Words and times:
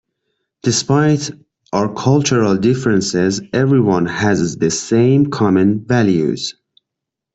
Despite 0.63 1.29
our 1.71 1.93
cultural 1.93 2.57
differences 2.57 3.39
everyone 3.53 4.07
has 4.07 4.57
the 4.57 4.71
same 4.71 5.27
common 5.27 5.85
values. 5.85 6.55